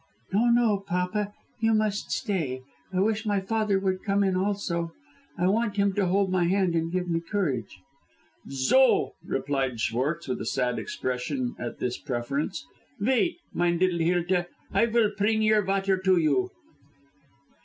[0.33, 2.63] "No, no, papa, you must stay.
[2.91, 4.93] I wish my father would come in also.
[5.37, 7.77] I want him to hold my hand and give me courage."
[8.49, 12.65] "Zo!" replied Schwartz, with a sad expression at this preference.
[12.99, 16.49] "Vait, mine liddle Hilda, I vill pring your vater to you."